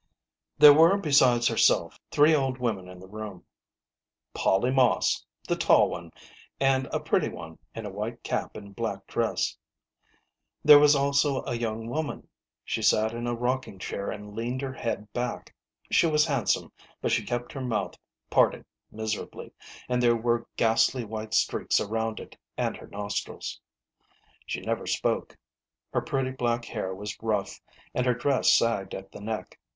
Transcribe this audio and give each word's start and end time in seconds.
There 0.57 0.73
were, 0.73 0.97
besides 0.97 1.47
herself, 1.47 1.99
three 2.09 2.33
old 2.33 2.57
women 2.57 2.87
in 2.87 2.99
the 2.99 3.05
room 3.07 3.41
ŌĆö 3.41 4.33
Polly 4.33 4.71
Moss, 4.71 5.23
the 5.47 5.55
tall 5.55 5.91
one, 5.91 6.09
and 6.59 6.87
a 6.91 6.99
pretty 6.99 7.29
one 7.29 7.59
in 7.75 7.85
a 7.85 7.91
white 7.91 8.23
cap 8.23 8.57
and 8.57 8.75
black 8.75 9.05
dress. 9.05 9.55
There 10.63 10.79
was 10.79 10.95
also 10.95 11.43
a 11.45 11.53
young 11.53 11.87
woman; 11.87 12.27
she 12.65 12.81
sat 12.81 13.13
in 13.13 13.27
a 13.27 13.35
rocking 13.35 13.77
chair 13.77 14.09
and 14.09 14.35
leaned 14.35 14.59
her 14.63 14.73
head 14.73 15.13
back. 15.13 15.53
She 15.91 16.07
was 16.07 16.25
handsome, 16.25 16.71
but 16.99 17.11
she 17.11 17.23
kept 17.23 17.51
her 17.53 17.61
mouth 17.61 17.93
parted 18.31 18.65
miserably, 18.91 19.51
and 19.87 20.01
there 20.01 20.15
were 20.15 20.47
ghastly 20.57 21.05
white 21.05 21.35
streaks 21.35 21.79
around 21.79 22.19
it 22.19 22.35
and 22.57 22.75
her 22.75 22.87
nostrils. 22.87 23.61
She 24.47 24.61
never 24.61 24.87
spoke. 24.87 25.37
Her 25.93 26.01
pretty 26.01 26.31
black 26.31 26.65
hair 26.65 26.91
was 26.95 27.21
rough, 27.21 27.61
and 27.93 28.07
her 28.07 28.15
dress 28.15 28.51
sagged 28.51 28.95
at 28.95 29.11
the 29.11 29.21
neck. 29.21 29.59